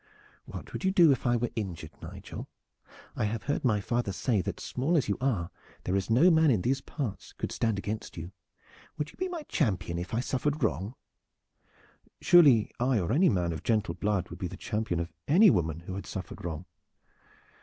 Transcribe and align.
"What 0.45 0.73
would 0.73 0.83
you 0.83 0.89
do 0.89 1.11
if 1.11 1.27
I 1.27 1.35
were 1.35 1.51
injured, 1.55 1.91
Nigel? 2.01 2.49
I 3.15 3.25
have 3.25 3.43
heard 3.43 3.63
my 3.63 3.79
father 3.79 4.11
say 4.11 4.41
that 4.41 4.59
small 4.59 4.97
as 4.97 5.07
you 5.07 5.15
are 5.21 5.51
there 5.83 5.95
is 5.95 6.09
no 6.09 6.31
man 6.31 6.49
in 6.49 6.63
these 6.63 6.81
parts 6.81 7.33
could 7.33 7.51
stand 7.51 7.77
against 7.77 8.17
you. 8.17 8.31
Would 8.97 9.11
you 9.11 9.17
be 9.17 9.29
my 9.29 9.43
champion 9.43 9.99
if 9.99 10.15
I 10.15 10.19
suffered 10.19 10.63
wrong?" 10.63 10.95
"Surely 12.19 12.71
I 12.79 12.97
or 12.99 13.11
any 13.11 13.29
man 13.29 13.53
of 13.53 13.61
gentle 13.61 13.93
blood 13.93 14.29
would 14.31 14.39
be 14.39 14.47
the 14.47 14.57
champion 14.57 14.99
of 14.99 15.13
any 15.27 15.51
woman 15.51 15.81
who 15.81 15.93
had 15.93 16.07
suffered 16.07 16.43
wrong." 16.43 16.65